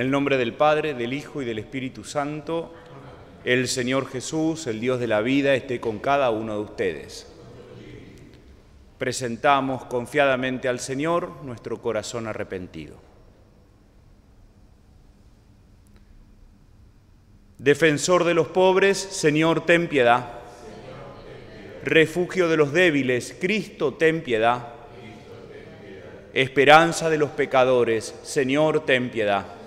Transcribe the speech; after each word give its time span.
el 0.00 0.10
nombre 0.10 0.38
del 0.38 0.54
Padre, 0.54 0.94
del 0.94 1.12
Hijo 1.12 1.42
y 1.42 1.44
del 1.44 1.58
Espíritu 1.58 2.04
Santo, 2.04 2.72
el 3.44 3.68
Señor 3.68 4.08
Jesús, 4.08 4.66
el 4.66 4.80
Dios 4.80 4.98
de 4.98 5.06
la 5.06 5.20
vida, 5.20 5.54
esté 5.54 5.78
con 5.78 5.98
cada 5.98 6.30
uno 6.30 6.54
de 6.54 6.60
ustedes. 6.60 7.26
Presentamos 8.96 9.84
confiadamente 9.84 10.68
al 10.68 10.80
Señor 10.80 11.42
nuestro 11.42 11.82
corazón 11.82 12.26
arrepentido. 12.26 12.96
Defensor 17.58 18.24
de 18.24 18.32
los 18.32 18.48
pobres, 18.48 18.96
Señor, 18.96 19.66
ten 19.66 19.86
piedad. 19.86 20.30
Refugio 21.84 22.48
de 22.48 22.56
los 22.56 22.72
débiles, 22.72 23.36
Cristo, 23.38 23.94
ten 23.94 24.22
piedad. 24.22 24.68
Esperanza 26.32 27.10
de 27.10 27.18
los 27.18 27.30
pecadores, 27.30 28.14
Señor, 28.22 28.86
ten 28.86 29.10
piedad. 29.10 29.59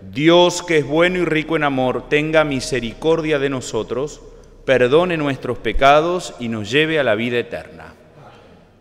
Dios 0.00 0.62
que 0.62 0.78
es 0.78 0.86
bueno 0.86 1.18
y 1.18 1.24
rico 1.24 1.56
en 1.56 1.64
amor, 1.64 2.08
tenga 2.08 2.44
misericordia 2.44 3.38
de 3.38 3.50
nosotros, 3.50 4.22
perdone 4.64 5.16
nuestros 5.16 5.58
pecados 5.58 6.34
y 6.40 6.48
nos 6.48 6.70
lleve 6.70 6.98
a 6.98 7.04
la 7.04 7.14
vida 7.14 7.38
eterna. 7.38 7.94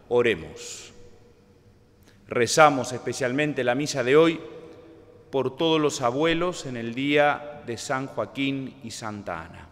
Oremos. 0.08 0.94
Rezamos 2.28 2.94
especialmente 2.94 3.64
la 3.64 3.76
misa 3.76 4.04
de 4.04 4.16
hoy 4.16 4.40
por 5.30 5.58
todos 5.58 5.80
los 5.82 6.02
abuelos 6.02 6.66
en 6.66 6.78
el 6.78 6.96
día 6.96 7.64
de 7.66 7.78
San 7.78 8.08
Joaquín 8.08 8.76
y 8.84 8.92
Santa 8.92 9.44
Ana. 9.44 9.68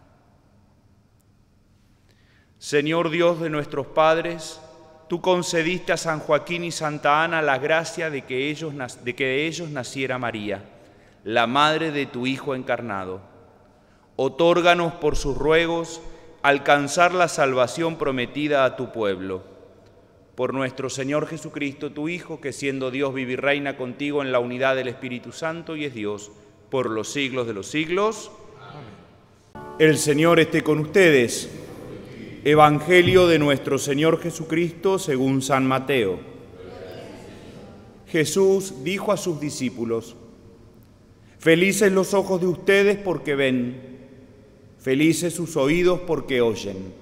Señor 2.58 3.10
Dios 3.10 3.40
de 3.40 3.50
nuestros 3.50 3.86
padres, 3.86 4.60
tú 5.08 5.20
concediste 5.20 5.92
a 5.92 5.96
San 5.96 6.18
Joaquín 6.18 6.64
y 6.64 6.72
Santa 6.72 7.22
Ana 7.22 7.40
la 7.40 7.58
gracia 7.58 8.10
de 8.10 8.22
que, 8.22 8.50
ellos, 8.50 8.74
de 9.04 9.14
que 9.14 9.24
de 9.24 9.46
ellos 9.46 9.70
naciera 9.70 10.18
María, 10.18 10.62
la 11.24 11.46
madre 11.46 11.90
de 11.90 12.06
tu 12.06 12.26
Hijo 12.26 12.54
encarnado. 12.54 13.20
Otórganos 14.16 14.94
por 14.94 15.16
sus 15.16 15.36
ruegos 15.36 16.00
alcanzar 16.42 17.14
la 17.14 17.28
salvación 17.28 17.96
prometida 17.96 18.64
a 18.64 18.76
tu 18.76 18.92
pueblo. 18.92 19.42
Por 20.34 20.54
nuestro 20.54 20.88
Señor 20.88 21.26
Jesucristo, 21.26 21.90
tu 21.90 22.08
Hijo, 22.08 22.40
que 22.40 22.52
siendo 22.52 22.90
Dios 22.90 23.12
vive 23.12 23.32
y 23.32 23.36
reina 23.36 23.76
contigo 23.76 24.22
en 24.22 24.30
la 24.30 24.38
unidad 24.38 24.76
del 24.76 24.88
Espíritu 24.88 25.32
Santo 25.32 25.76
y 25.76 25.84
es 25.84 25.94
Dios 25.94 26.30
por 26.70 26.90
los 26.90 27.08
siglos 27.08 27.46
de 27.46 27.54
los 27.54 27.66
siglos. 27.66 28.30
El 29.78 29.98
Señor 29.98 30.38
esté 30.40 30.62
con 30.62 30.78
ustedes. 30.78 31.50
Evangelio 32.44 33.26
de 33.26 33.38
nuestro 33.38 33.78
Señor 33.78 34.20
Jesucristo 34.20 34.98
según 34.98 35.42
San 35.42 35.66
Mateo. 35.66 36.20
Jesús 38.06 38.84
dijo 38.84 39.12
a 39.12 39.16
sus 39.16 39.40
discípulos, 39.40 40.16
Felices 41.38 41.92
los 41.92 42.14
ojos 42.14 42.40
de 42.40 42.48
ustedes 42.48 42.98
porque 42.98 43.34
ven, 43.34 43.80
felices 44.78 45.34
sus 45.34 45.56
oídos 45.56 46.00
porque 46.06 46.40
oyen. 46.40 46.92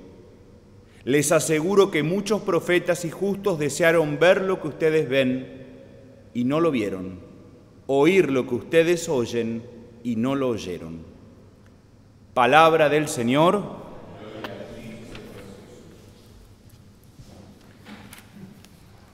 Les 1.05 1.33
aseguro 1.33 1.91
que 1.91 2.03
muchos 2.03 2.42
profetas 2.42 3.05
y 3.05 3.11
justos 3.11 3.59
desearon 3.59 4.19
ver 4.19 4.42
lo 4.42 4.61
que 4.61 4.69
ustedes 4.69 5.09
ven 5.09 5.64
y 6.35 6.45
no 6.45 6.61
lo 6.61 6.70
vieron, 6.70 7.20
oír 7.86 8.30
lo 8.30 8.46
que 8.46 8.57
ustedes 8.57 9.08
oyen 9.08 9.63
y 10.02 10.17
no 10.17 10.35
lo 10.35 10.48
oyeron. 10.48 10.98
Palabra 12.35 12.89
del 12.91 13.08
Señor. 13.08 13.63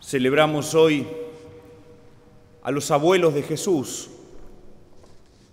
Celebramos 0.00 0.74
hoy 0.74 1.06
a 2.62 2.70
los 2.70 2.90
abuelos 2.90 3.34
de 3.34 3.42
Jesús, 3.42 4.10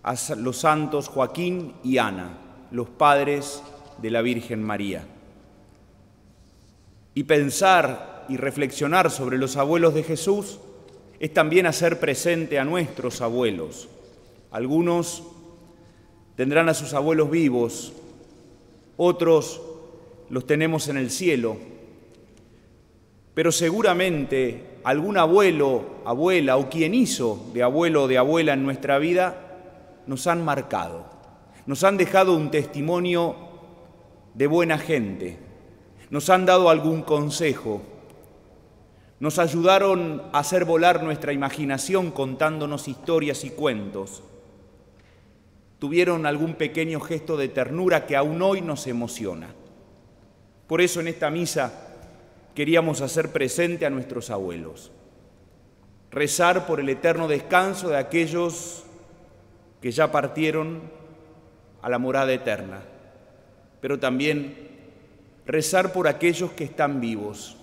a 0.09 0.15
los 0.37 0.57
santos 0.57 1.07
Joaquín 1.07 1.73
y 1.83 1.99
Ana, 1.99 2.35
los 2.71 2.89
padres 2.89 3.61
de 4.01 4.09
la 4.09 4.23
Virgen 4.23 4.63
María. 4.63 5.05
Y 7.13 7.25
pensar 7.25 8.25
y 8.27 8.35
reflexionar 8.37 9.11
sobre 9.11 9.37
los 9.37 9.55
abuelos 9.55 9.93
de 9.93 10.01
Jesús 10.01 10.59
es 11.19 11.31
también 11.31 11.67
hacer 11.67 11.99
presente 11.99 12.57
a 12.57 12.65
nuestros 12.65 13.21
abuelos. 13.21 13.87
Algunos 14.49 15.21
tendrán 16.35 16.69
a 16.69 16.73
sus 16.73 16.95
abuelos 16.95 17.29
vivos, 17.29 17.93
otros 18.97 19.61
los 20.31 20.47
tenemos 20.47 20.87
en 20.87 20.97
el 20.97 21.11
cielo 21.11 21.57
pero 23.39 23.53
seguramente 23.53 24.63
algún 24.83 25.17
abuelo, 25.17 26.01
abuela 26.03 26.57
o 26.57 26.69
quien 26.69 26.93
hizo 26.93 27.49
de 27.53 27.63
abuelo 27.63 28.03
o 28.03 28.07
de 28.09 28.17
abuela 28.17 28.51
en 28.51 28.65
nuestra 28.65 28.99
vida 28.99 29.48
nos 30.09 30.25
han 30.25 30.43
marcado, 30.43 31.05
nos 31.67 31.83
han 31.83 31.95
dejado 31.95 32.35
un 32.35 32.49
testimonio 32.49 33.35
de 34.33 34.47
buena 34.47 34.79
gente, 34.79 35.37
nos 36.09 36.31
han 36.31 36.47
dado 36.47 36.71
algún 36.71 37.03
consejo, 37.03 37.83
nos 39.19 39.37
ayudaron 39.37 40.23
a 40.33 40.39
hacer 40.39 40.65
volar 40.65 41.03
nuestra 41.03 41.31
imaginación 41.31 42.09
contándonos 42.09 42.87
historias 42.87 43.43
y 43.43 43.51
cuentos. 43.51 44.23
Tuvieron 45.77 46.25
algún 46.25 46.55
pequeño 46.55 46.99
gesto 47.01 47.37
de 47.37 47.49
ternura 47.49 48.07
que 48.07 48.15
aún 48.15 48.41
hoy 48.41 48.61
nos 48.61 48.87
emociona. 48.87 49.53
Por 50.65 50.81
eso 50.81 51.01
en 51.01 51.07
esta 51.09 51.29
misa 51.29 51.71
queríamos 52.55 53.01
hacer 53.01 53.31
presente 53.31 53.85
a 53.85 53.91
nuestros 53.91 54.31
abuelos. 54.31 54.91
Rezar 56.09 56.65
por 56.65 56.79
el 56.79 56.89
eterno 56.89 57.27
descanso 57.27 57.89
de 57.89 57.97
aquellos 57.97 58.85
que 59.81 59.91
ya 59.91 60.11
partieron 60.11 60.81
a 61.81 61.89
la 61.89 61.99
morada 61.99 62.33
eterna, 62.33 62.81
pero 63.81 63.99
también 63.99 64.55
rezar 65.45 65.93
por 65.93 66.07
aquellos 66.07 66.51
que 66.51 66.65
están 66.65 66.99
vivos, 67.01 67.57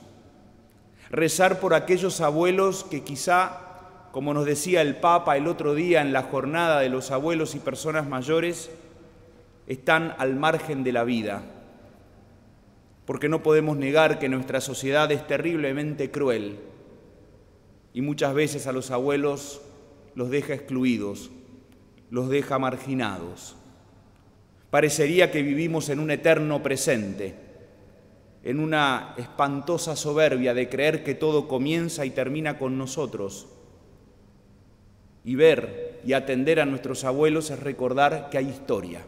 rezar 1.10 1.60
por 1.60 1.74
aquellos 1.74 2.20
abuelos 2.20 2.84
que 2.84 3.02
quizá, 3.02 3.60
como 4.12 4.34
nos 4.34 4.46
decía 4.46 4.82
el 4.82 4.96
Papa 4.96 5.36
el 5.36 5.46
otro 5.46 5.74
día 5.74 6.00
en 6.00 6.12
la 6.12 6.22
jornada 6.22 6.80
de 6.80 6.88
los 6.88 7.10
abuelos 7.10 7.54
y 7.54 7.58
personas 7.58 8.08
mayores, 8.08 8.70
están 9.66 10.14
al 10.18 10.36
margen 10.36 10.84
de 10.84 10.92
la 10.92 11.04
vida 11.04 11.42
porque 13.06 13.28
no 13.28 13.42
podemos 13.42 13.76
negar 13.76 14.18
que 14.18 14.28
nuestra 14.28 14.60
sociedad 14.60 15.10
es 15.12 15.26
terriblemente 15.26 16.10
cruel 16.10 16.58
y 17.94 18.02
muchas 18.02 18.34
veces 18.34 18.66
a 18.66 18.72
los 18.72 18.90
abuelos 18.90 19.62
los 20.14 20.28
deja 20.28 20.54
excluidos, 20.54 21.30
los 22.10 22.28
deja 22.28 22.58
marginados. 22.58 23.56
Parecería 24.70 25.30
que 25.30 25.42
vivimos 25.42 25.88
en 25.88 26.00
un 26.00 26.10
eterno 26.10 26.62
presente, 26.62 27.34
en 28.42 28.60
una 28.60 29.14
espantosa 29.16 29.96
soberbia 29.96 30.54
de 30.54 30.68
creer 30.68 31.02
que 31.02 31.14
todo 31.14 31.48
comienza 31.48 32.04
y 32.04 32.10
termina 32.10 32.58
con 32.58 32.78
nosotros. 32.78 33.48
Y 35.24 35.34
ver 35.34 36.00
y 36.04 36.12
atender 36.12 36.60
a 36.60 36.66
nuestros 36.66 37.04
abuelos 37.04 37.50
es 37.50 37.60
recordar 37.60 38.28
que 38.30 38.38
hay 38.38 38.48
historia. 38.48 39.02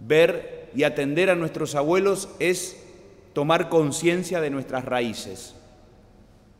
Ver 0.00 0.70
y 0.74 0.84
atender 0.84 1.28
a 1.28 1.34
nuestros 1.34 1.74
abuelos 1.74 2.28
es 2.38 2.82
tomar 3.32 3.68
conciencia 3.68 4.40
de 4.40 4.50
nuestras 4.50 4.84
raíces. 4.84 5.54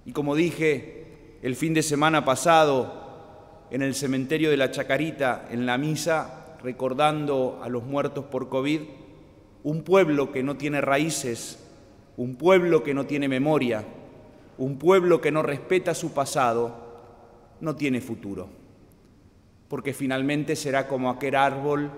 Y 0.04 0.12
como 0.12 0.34
dije 0.34 1.38
el 1.42 1.56
fin 1.56 1.72
de 1.72 1.82
semana 1.82 2.24
pasado 2.24 3.07
en 3.70 3.82
el 3.82 3.94
cementerio 3.94 4.50
de 4.50 4.56
la 4.56 4.70
Chacarita, 4.70 5.48
en 5.50 5.66
la 5.66 5.78
misa, 5.78 6.56
recordando 6.62 7.60
a 7.62 7.68
los 7.68 7.84
muertos 7.84 8.24
por 8.26 8.48
COVID, 8.48 8.80
un 9.64 9.82
pueblo 9.82 10.32
que 10.32 10.42
no 10.42 10.56
tiene 10.56 10.80
raíces, 10.80 11.58
un 12.16 12.36
pueblo 12.36 12.82
que 12.82 12.94
no 12.94 13.06
tiene 13.06 13.28
memoria, 13.28 13.84
un 14.56 14.78
pueblo 14.78 15.20
que 15.20 15.30
no 15.30 15.42
respeta 15.42 15.94
su 15.94 16.12
pasado, 16.12 16.88
no 17.60 17.76
tiene 17.76 18.00
futuro, 18.00 18.48
porque 19.68 19.92
finalmente 19.92 20.56
será 20.56 20.88
como 20.88 21.10
aquel 21.10 21.36
árbol 21.36 21.90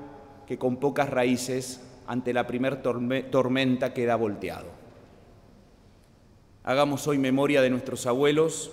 que 0.47 0.59
con 0.59 0.77
pocas 0.77 1.09
raíces 1.09 1.81
ante 2.07 2.33
la 2.33 2.47
primer 2.47 2.83
tormenta 2.83 3.95
queda 3.95 4.17
volteado. 4.17 4.67
Hagamos 6.65 7.07
hoy 7.07 7.19
memoria 7.19 7.63
de 7.63 7.71
nuestros 7.71 8.07
abuelos, 8.07 8.73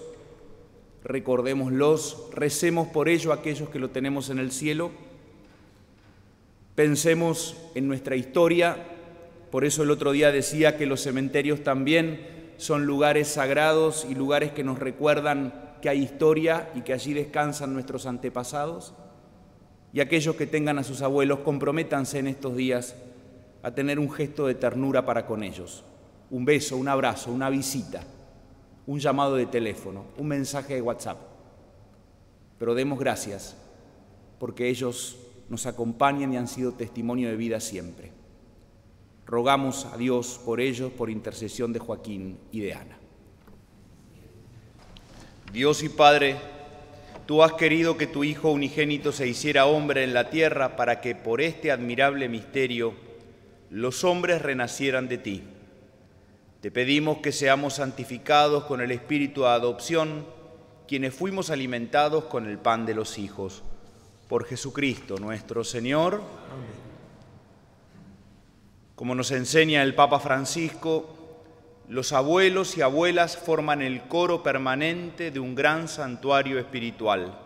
recordémoslos, 1.03 2.29
recemos 2.33 2.87
por 2.87 3.09
ello 3.09 3.33
aquellos 3.33 3.69
que 3.69 3.79
lo 3.79 3.89
tenemos 3.89 4.29
en 4.29 4.39
el 4.39 4.51
cielo, 4.51 4.91
pensemos 6.75 7.55
en 7.75 7.87
nuestra 7.87 8.15
historia, 8.15 8.77
por 9.51 9.65
eso 9.65 9.83
el 9.83 9.91
otro 9.91 10.11
día 10.11 10.31
decía 10.31 10.77
que 10.77 10.85
los 10.85 11.01
cementerios 11.01 11.63
también 11.63 12.53
son 12.57 12.85
lugares 12.85 13.27
sagrados 13.27 14.05
y 14.09 14.15
lugares 14.15 14.51
que 14.51 14.63
nos 14.63 14.79
recuerdan 14.79 15.53
que 15.81 15.89
hay 15.89 16.03
historia 16.03 16.69
y 16.75 16.81
que 16.81 16.93
allí 16.93 17.13
descansan 17.13 17.73
nuestros 17.73 18.05
antepasados. 18.05 18.93
Y 19.93 19.99
aquellos 19.99 20.35
que 20.35 20.47
tengan 20.47 20.79
a 20.79 20.83
sus 20.83 21.01
abuelos, 21.01 21.39
comprométanse 21.39 22.19
en 22.19 22.27
estos 22.27 22.55
días 22.55 22.95
a 23.63 23.71
tener 23.71 23.99
un 23.99 24.11
gesto 24.11 24.47
de 24.47 24.55
ternura 24.55 25.05
para 25.05 25.25
con 25.25 25.43
ellos. 25.43 25.83
Un 26.29 26.45
beso, 26.45 26.77
un 26.77 26.87
abrazo, 26.87 27.31
una 27.31 27.49
visita, 27.49 28.03
un 28.87 28.99
llamado 28.99 29.35
de 29.35 29.45
teléfono, 29.45 30.05
un 30.17 30.27
mensaje 30.27 30.73
de 30.73 30.81
WhatsApp. 30.81 31.19
Pero 32.57 32.73
demos 32.73 32.97
gracias 32.97 33.55
porque 34.39 34.69
ellos 34.69 35.17
nos 35.49 35.65
acompañan 35.65 36.33
y 36.33 36.37
han 36.37 36.47
sido 36.47 36.71
testimonio 36.71 37.29
de 37.29 37.35
vida 37.35 37.59
siempre. 37.59 38.11
Rogamos 39.25 39.85
a 39.85 39.97
Dios 39.97 40.39
por 40.43 40.61
ellos, 40.61 40.91
por 40.91 41.09
intercesión 41.09 41.73
de 41.73 41.79
Joaquín 41.79 42.39
y 42.51 42.61
de 42.61 42.73
Ana. 42.73 42.97
Dios 45.51 45.83
y 45.83 45.89
Padre, 45.89 46.37
tú 47.25 47.43
has 47.43 47.53
querido 47.53 47.97
que 47.97 48.07
tu 48.07 48.23
Hijo 48.23 48.51
unigénito 48.51 49.11
se 49.11 49.27
hiciera 49.27 49.65
hombre 49.65 50.03
en 50.05 50.13
la 50.13 50.29
tierra 50.29 50.77
para 50.77 51.01
que 51.01 51.13
por 51.13 51.41
este 51.41 51.71
admirable 51.71 52.29
misterio 52.29 52.93
los 53.69 54.05
hombres 54.05 54.41
renacieran 54.41 55.09
de 55.09 55.17
ti. 55.17 55.43
Te 56.67 56.71
pedimos 56.71 57.19
que 57.19 57.31
seamos 57.31 57.75
santificados 57.75 58.65
con 58.65 58.81
el 58.81 58.91
espíritu 58.91 59.43
de 59.43 59.47
adopción, 59.47 60.25
quienes 60.85 61.15
fuimos 61.15 61.49
alimentados 61.49 62.25
con 62.25 62.45
el 62.45 62.57
pan 62.57 62.85
de 62.85 62.93
los 62.93 63.19
hijos. 63.19 63.63
Por 64.27 64.43
Jesucristo 64.43 65.15
nuestro 65.17 65.63
Señor. 65.63 66.21
Como 68.95 69.15
nos 69.15 69.31
enseña 69.31 69.81
el 69.81 69.95
Papa 69.95 70.19
Francisco, 70.19 71.15
los 71.87 72.11
abuelos 72.11 72.75
y 72.75 72.81
abuelas 72.81 73.37
forman 73.37 73.81
el 73.81 74.01
coro 74.01 74.43
permanente 74.43 75.31
de 75.31 75.39
un 75.39 75.55
gran 75.55 75.87
santuario 75.87 76.59
espiritual, 76.59 77.39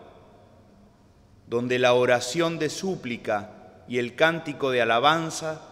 donde 1.46 1.78
la 1.78 1.94
oración 1.94 2.58
de 2.58 2.68
súplica 2.68 3.84
y 3.86 3.98
el 3.98 4.16
cántico 4.16 4.72
de 4.72 4.82
alabanza 4.82 5.68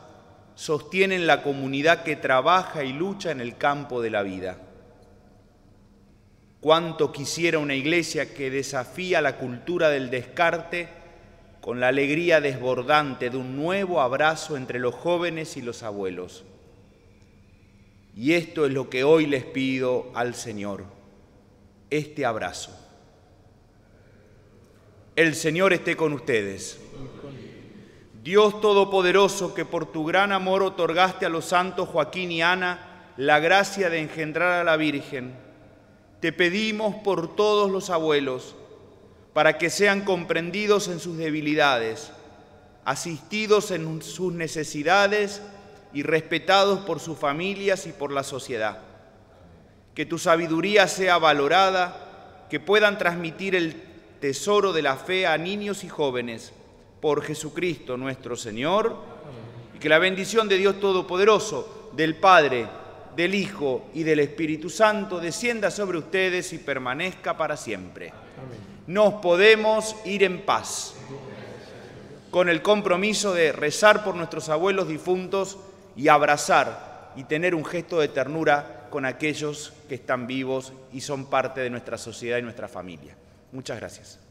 sostienen 0.61 1.27
la 1.27 1.43
comunidad 1.43 2.03
que 2.03 2.17
trabaja 2.17 2.85
y 2.85 2.93
lucha 2.93 3.31
en 3.31 3.41
el 3.41 3.57
campo 3.57 4.03
de 4.03 4.11
la 4.11 4.23
vida. 4.23 4.59
Cuánto 6.61 7.13
quisiera 7.13 7.59
una 7.59 7.75
iglesia 7.75 8.35
que 8.35 8.51
desafía 8.51 9.23
la 9.23 9.39
cultura 9.39 9.89
del 9.89 10.11
descarte 10.11 10.91
con 11.63 11.81
la 11.81 11.89
alegría 11.89 12.43
desbordante 12.43 13.31
de 13.31 13.39
un 13.39 13.57
nuevo 13.57 14.03
abrazo 14.03 14.59
entre 14.59 14.79
los 14.81 14.95
jóvenes 14.95 15.57
y 15.57 15.63
los 15.63 15.83
abuelos. 15.83 16.45
Y 18.15 18.35
esto 18.35 18.67
es 18.67 18.73
lo 18.73 18.91
que 18.91 19.03
hoy 19.03 19.25
les 19.25 19.45
pido 19.45 20.11
al 20.15 20.35
Señor, 20.35 20.85
este 21.89 22.27
abrazo. 22.27 22.79
El 25.17 25.35
Señor 25.35 25.73
esté 25.73 25.97
con 25.97 26.13
ustedes. 26.13 26.79
Dios 28.23 28.61
Todopoderoso, 28.61 29.55
que 29.55 29.65
por 29.65 29.91
tu 29.91 30.05
gran 30.05 30.31
amor 30.31 30.63
otorgaste 30.63 31.25
a 31.25 31.31
los 31.31 31.47
santos 31.47 31.89
Joaquín 31.89 32.31
y 32.31 32.43
Ana 32.43 33.13
la 33.17 33.39
gracia 33.39 33.89
de 33.89 33.99
engendrar 33.99 34.61
a 34.61 34.65
la 34.65 34.77
Virgen, 34.77 35.35
te 36.21 36.31
pedimos 36.31 36.97
por 36.97 37.35
todos 37.35 37.71
los 37.71 37.89
abuelos, 37.89 38.57
para 39.33 39.57
que 39.57 39.71
sean 39.71 40.03
comprendidos 40.03 40.89
en 40.89 41.01
sus 41.01 41.17
debilidades, 41.17 42.13
asistidos 42.85 43.71
en 43.71 44.03
sus 44.03 44.35
necesidades 44.35 45.41
y 45.95 46.03
respetados 46.03 46.81
por 46.81 47.01
sus 47.01 47.17
familias 47.17 47.87
y 47.87 47.93
por 47.93 48.13
la 48.13 48.23
sociedad. 48.23 48.81
Que 49.95 50.05
tu 50.05 50.19
sabiduría 50.19 50.89
sea 50.89 51.17
valorada, 51.17 52.47
que 52.51 52.61
puedan 52.61 52.99
transmitir 52.99 53.55
el 53.55 53.83
tesoro 54.21 54.75
de 54.75 54.83
la 54.83 54.97
fe 54.97 55.27
a 55.27 55.39
niños 55.39 55.85
y 55.85 55.89
jóvenes 55.89 56.53
por 57.01 57.23
Jesucristo 57.23 57.97
nuestro 57.97 58.37
Señor, 58.37 58.97
y 59.75 59.79
que 59.79 59.89
la 59.89 59.99
bendición 59.99 60.49
de 60.49 60.59
Dios 60.59 60.79
Todopoderoso, 60.81 61.91
del 61.93 62.17
Padre, 62.17 62.67
del 63.17 63.35
Hijo 63.35 63.89
y 63.95 64.03
del 64.03 64.21
Espíritu 64.21 64.71
Santo 64.71 65.19
descienda 65.19 65.71
sobre 65.71 65.99
ustedes 65.99 66.53
y 66.53 66.59
permanezca 66.59 67.37
para 67.37 67.57
siempre. 67.57 68.13
Nos 68.87 69.15
podemos 69.15 69.97
ir 70.05 70.23
en 70.23 70.43
paz, 70.43 70.95
con 72.31 72.49
el 72.49 72.63
compromiso 72.63 73.33
de 73.35 73.53
rezar 73.53 74.05
por 74.05 74.15
nuestros 74.15 74.49
abuelos 74.49 74.89
difuntos 74.89 75.59
y 75.97 76.09
abrazar 76.09 77.13
y 77.17 77.25
tener 77.25 77.55
un 77.55 77.65
gesto 77.65 77.99
de 77.99 78.09
ternura 78.09 78.89
con 78.91 79.05
aquellos 79.05 79.73
que 79.89 79.97
están 79.97 80.27
vivos 80.27 80.73
y 80.93 81.01
son 81.01 81.27
parte 81.27 81.61
de 81.61 81.71
nuestra 81.71 81.99
sociedad 81.99 82.39
y 82.39 82.43
nuestra 82.43 82.69
familia. 82.69 83.17
Muchas 83.53 83.79
gracias. 83.79 84.30